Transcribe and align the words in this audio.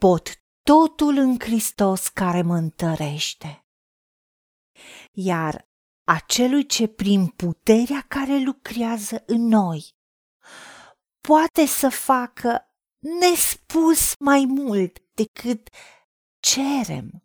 pot 0.00 0.42
totul 0.62 1.16
în 1.16 1.38
Hristos 1.38 2.08
care 2.08 2.42
mă 2.42 2.56
întărește. 2.56 3.64
Iar 5.12 5.68
acelui 6.04 6.66
ce 6.66 6.86
prin 6.86 7.26
puterea 7.26 8.04
care 8.08 8.38
lucrează 8.38 9.22
în 9.26 9.46
noi 9.46 9.94
poate 11.20 11.66
să 11.66 11.88
facă 11.88 12.74
nespus 13.20 14.12
mai 14.18 14.44
mult 14.48 14.98
decât 15.14 15.68
cerem 16.38 17.24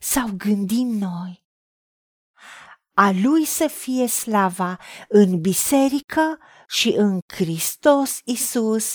sau 0.00 0.28
gândim 0.36 0.88
noi. 0.88 1.44
A 2.94 3.10
lui 3.10 3.44
să 3.44 3.66
fie 3.66 4.06
slava 4.06 4.78
în 5.08 5.40
biserică 5.40 6.38
și 6.68 6.88
în 6.88 7.18
Hristos 7.26 8.20
Isus, 8.24 8.94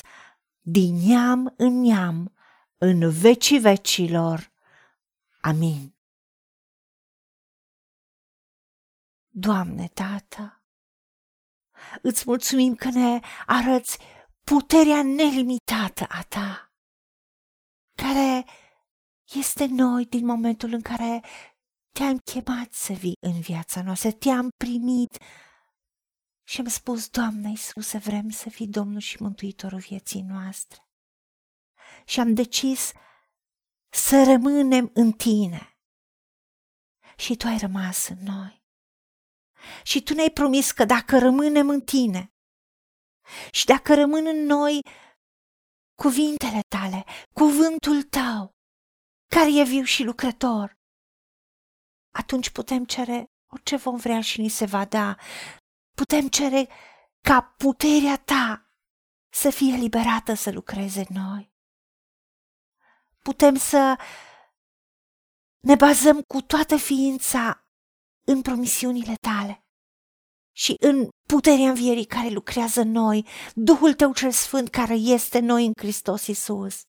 din 0.61 0.95
neam 0.95 1.53
în 1.57 1.81
neam, 1.81 2.34
în 2.85 3.09
vecii 3.11 3.59
vecilor. 3.59 4.51
Amin. 5.41 5.95
Doamne, 9.29 9.87
Tată, 9.87 10.63
îți 12.01 12.23
mulțumim 12.25 12.75
că 12.75 12.89
ne 12.89 13.19
arăți 13.45 13.97
puterea 14.43 15.03
nelimitată 15.03 16.05
a 16.09 16.23
Ta, 16.23 16.73
care 17.95 18.45
este 19.33 19.65
noi 19.65 20.05
din 20.05 20.25
momentul 20.25 20.73
în 20.73 20.81
care 20.81 21.23
te-am 21.91 22.17
chemat 22.17 22.71
să 22.71 22.93
vii 22.93 23.17
în 23.19 23.39
viața 23.39 23.81
noastră, 23.81 24.11
te-am 24.11 24.49
primit 24.57 25.17
și 26.43 26.59
am 26.59 26.67
spus, 26.67 27.09
Doamne 27.09 27.49
Iisuse, 27.49 27.97
vrem 27.97 28.29
să 28.29 28.49
fii 28.49 28.67
Domnul 28.67 28.99
și 28.99 29.21
Mântuitorul 29.21 29.79
vieții 29.79 30.21
noastre. 30.21 30.79
Și 32.07 32.19
am 32.19 32.33
decis 32.33 32.91
să 33.89 34.23
rămânem 34.23 34.91
în 34.93 35.11
Tine. 35.11 35.77
Și 37.17 37.35
Tu 37.35 37.47
ai 37.47 37.57
rămas 37.57 38.07
în 38.07 38.17
noi. 38.23 38.63
Și 39.83 40.03
Tu 40.03 40.13
ne-ai 40.13 40.29
promis 40.29 40.71
că 40.71 40.85
dacă 40.85 41.19
rămânem 41.19 41.69
în 41.69 41.81
Tine 41.81 42.33
și 43.51 43.65
dacă 43.65 43.95
rămân 43.95 44.25
în 44.25 44.45
noi 44.45 44.79
cuvintele 46.01 46.59
Tale, 46.67 47.03
cuvântul 47.33 48.03
Tău, 48.03 48.51
care 49.27 49.59
e 49.59 49.63
viu 49.63 49.83
și 49.83 50.03
lucrător, 50.03 50.73
atunci 52.13 52.49
putem 52.49 52.85
cere 52.85 53.25
orice 53.55 53.75
vom 53.75 53.95
vrea 53.95 54.21
și 54.21 54.41
ni 54.41 54.49
se 54.49 54.65
va 54.65 54.85
da. 54.85 55.15
Putem 55.95 56.27
cere 56.27 56.69
ca 57.21 57.41
puterea 57.41 58.17
ta 58.17 58.69
să 59.33 59.49
fie 59.49 59.75
liberată 59.75 60.33
să 60.33 60.51
lucreze 60.51 61.05
în 61.09 61.15
noi. 61.23 61.54
Putem 63.25 63.55
să 63.55 63.97
ne 65.59 65.75
bazăm 65.75 66.21
cu 66.21 66.41
toată 66.41 66.75
ființa 66.75 67.67
în 68.27 68.41
promisiunile 68.41 69.15
tale 69.21 69.65
și 70.55 70.75
în 70.79 71.09
puterea 71.27 71.69
învierii 71.69 72.05
care 72.05 72.29
lucrează 72.29 72.81
în 72.81 72.91
noi, 72.91 73.27
Duhul 73.53 73.93
Tău 73.93 74.13
cel 74.13 74.31
Sfânt 74.31 74.69
care 74.69 74.93
este 74.93 75.39
noi 75.39 75.65
în 75.65 75.71
Hristos 75.77 76.27
Isus. 76.27 76.81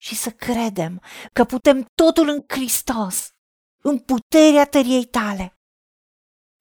Și 0.00 0.14
să 0.14 0.30
credem 0.30 1.02
că 1.32 1.44
putem 1.44 1.86
totul 1.94 2.28
în 2.28 2.44
Hristos 2.48 3.28
în 3.82 3.98
puterea 3.98 4.66
tăriei 4.66 5.04
tale, 5.04 5.58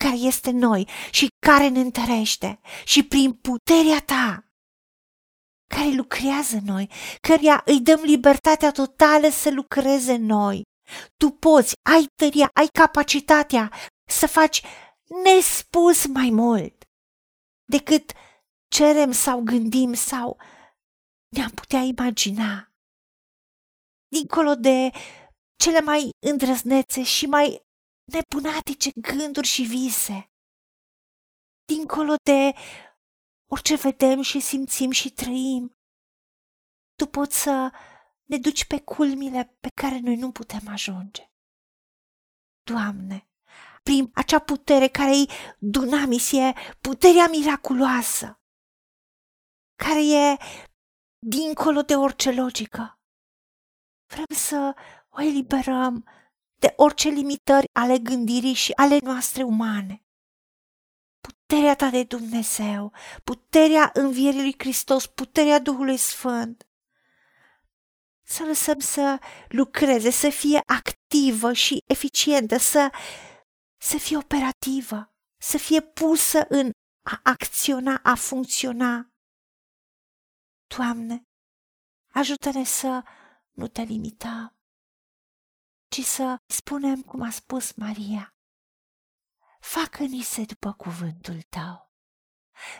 care 0.03 0.15
este 0.15 0.51
noi 0.51 0.89
și 1.11 1.27
care 1.45 1.67
ne 1.67 1.79
întărește 1.79 2.59
și 2.85 3.03
prin 3.03 3.33
puterea 3.33 4.01
ta, 4.01 4.48
care 5.75 5.89
lucrează 5.89 6.55
în 6.55 6.63
noi, 6.65 6.89
căreia 7.21 7.61
îi 7.65 7.79
dăm 7.81 7.99
libertatea 8.01 8.71
totală 8.71 9.29
să 9.29 9.49
lucreze 9.51 10.13
în 10.13 10.25
noi. 10.25 10.61
Tu 11.17 11.29
poți, 11.29 11.73
ai 11.89 12.05
tăria, 12.15 12.49
ai 12.53 12.67
capacitatea 12.67 13.71
să 14.09 14.27
faci 14.27 14.61
nespus 15.23 16.05
mai 16.05 16.29
mult 16.29 16.83
decât 17.65 18.11
cerem 18.67 19.11
sau 19.11 19.41
gândim 19.41 19.93
sau 19.93 20.37
ne-am 21.35 21.49
putea 21.49 21.79
imagina. 21.79 22.71
Dincolo 24.07 24.55
de 24.55 24.89
cele 25.55 25.81
mai 25.81 26.09
îndrăznețe 26.19 27.03
și 27.03 27.25
mai 27.25 27.61
nebunatice 28.03 28.91
gânduri 28.95 29.47
și 29.47 29.61
vise. 29.63 30.31
Dincolo 31.65 32.15
de 32.23 32.53
orice 33.51 33.75
vedem 33.75 34.21
și 34.21 34.39
simțim 34.39 34.91
și 34.91 35.09
trăim, 35.09 35.77
tu 36.95 37.05
poți 37.05 37.41
să 37.41 37.71
ne 38.23 38.37
duci 38.37 38.65
pe 38.65 38.81
culmile 38.81 39.57
pe 39.59 39.69
care 39.73 39.99
noi 39.99 40.15
nu 40.15 40.31
putem 40.31 40.67
ajunge. 40.67 41.31
Doamne, 42.63 43.29
prin 43.83 44.11
acea 44.13 44.39
putere 44.39 44.87
care 44.87 45.11
e 45.11 45.25
dunamis, 45.59 46.31
e 46.31 46.53
puterea 46.81 47.27
miraculoasă, 47.27 48.41
care 49.75 50.05
e 50.05 50.37
dincolo 51.19 51.81
de 51.81 51.95
orice 51.95 52.31
logică. 52.31 52.99
Vrem 54.07 54.35
să 54.35 54.75
o 55.09 55.21
eliberăm 55.21 56.07
de 56.55 56.73
orice 56.75 57.09
limitări 57.09 57.65
ale 57.73 57.99
gândirii 57.99 58.53
și 58.53 58.71
ale 58.71 58.97
noastre 59.01 59.43
umane. 59.43 60.03
Puterea 61.49 61.75
ta 61.75 61.89
de 61.89 62.03
Dumnezeu, 62.03 62.93
puterea 63.23 63.89
învierii 63.93 64.41
lui 64.41 64.55
Hristos, 64.57 65.07
puterea 65.07 65.59
Duhului 65.59 65.97
Sfânt. 65.97 66.67
Să 68.23 68.43
lăsăm 68.43 68.79
să 68.79 69.19
lucreze, 69.47 70.09
să 70.09 70.29
fie 70.29 70.61
activă 70.65 71.53
și 71.53 71.83
eficientă, 71.87 72.57
să, 72.57 72.91
să 73.77 73.97
fie 73.97 74.17
operativă, 74.17 75.13
să 75.41 75.57
fie 75.57 75.81
pusă 75.81 76.45
în 76.49 76.71
a 77.01 77.19
acționa, 77.23 77.99
a 78.03 78.15
funcționa. 78.15 79.11
Doamne, 80.75 81.23
ajută-ne 82.13 82.63
să 82.63 83.03
nu 83.51 83.67
te 83.67 83.81
limităm 83.81 84.59
ci 85.89 86.01
să 86.01 86.37
spunem 86.45 87.01
cum 87.01 87.21
a 87.21 87.29
spus 87.29 87.73
Maria. 87.73 88.33
Facă-ni 89.59 90.21
se 90.21 90.45
după 90.45 90.73
cuvântul 90.73 91.41
tău. 91.41 91.91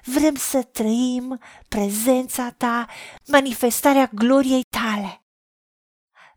Vrem 0.03 0.35
să 0.35 0.63
trăim 0.63 1.41
prezența 1.67 2.51
ta, 2.51 2.87
manifestarea 3.27 4.05
gloriei 4.05 4.63
tale 4.63 5.23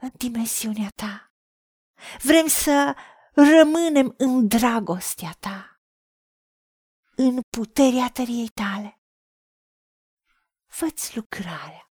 în 0.01 0.11
dimensiunea 0.17 0.89
ta. 0.95 1.33
Vrem 2.23 2.47
să 2.47 2.97
rămânem 3.35 4.15
în 4.17 4.49
dragostea 4.49 5.37
ta, 5.41 5.81
în 7.17 7.41
puterea 7.57 8.11
tăriei 8.11 8.49
tale. 8.49 9.01
Fă-ți 10.67 11.17
lucrarea. 11.17 11.91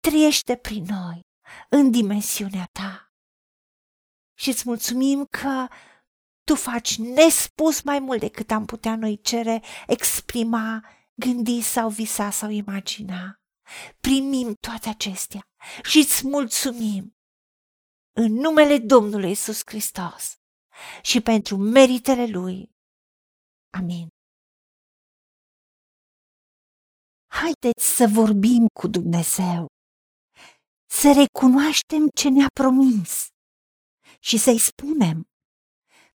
Trăiește 0.00 0.56
prin 0.56 0.84
noi 0.84 1.20
în 1.68 1.90
dimensiunea 1.90 2.68
ta 2.72 3.12
și 4.38 4.48
îți 4.48 4.62
mulțumim 4.66 5.24
că 5.24 5.68
tu 6.50 6.56
faci 6.56 6.98
nespus 6.98 7.82
mai 7.82 7.98
mult 7.98 8.20
decât 8.20 8.50
am 8.50 8.64
putea 8.64 8.96
noi 8.96 9.20
cere, 9.20 9.62
exprima, 9.86 10.84
gândi 11.14 11.60
sau 11.60 11.88
visa 11.88 12.30
sau 12.30 12.50
imagina. 12.50 13.40
Primim 14.00 14.54
toate 14.60 14.88
acestea 14.88 15.40
și 15.82 15.98
îți 15.98 16.26
mulțumim 16.26 17.14
în 18.16 18.32
numele 18.32 18.78
Domnului 18.78 19.30
Isus 19.30 19.60
Hristos 19.64 20.36
și 21.02 21.20
pentru 21.20 21.56
meritele 21.56 22.26
Lui. 22.26 22.70
Amin. 23.70 24.08
Haideți 27.32 27.96
să 27.96 28.06
vorbim 28.12 28.66
cu 28.80 28.86
Dumnezeu, 28.88 29.66
să 30.90 31.12
recunoaștem 31.20 32.08
ce 32.14 32.28
ne-a 32.28 32.48
promis 32.60 33.26
și 34.20 34.38
să-i 34.38 34.58
spunem, 34.58 35.29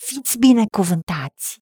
Fiți 0.00 0.38
binecuvântați! 0.38 1.58